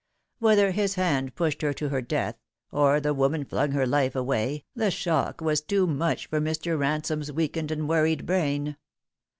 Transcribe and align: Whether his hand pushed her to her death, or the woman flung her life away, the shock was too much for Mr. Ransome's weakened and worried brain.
Whether 0.39 0.71
his 0.71 0.95
hand 0.95 1.35
pushed 1.35 1.61
her 1.61 1.73
to 1.73 1.89
her 1.89 2.01
death, 2.01 2.35
or 2.71 2.99
the 2.99 3.13
woman 3.13 3.45
flung 3.45 3.69
her 3.73 3.85
life 3.85 4.15
away, 4.15 4.65
the 4.73 4.89
shock 4.89 5.41
was 5.41 5.61
too 5.61 5.85
much 5.85 6.25
for 6.25 6.41
Mr. 6.41 6.75
Ransome's 6.75 7.31
weakened 7.31 7.69
and 7.69 7.87
worried 7.87 8.25
brain. 8.25 8.77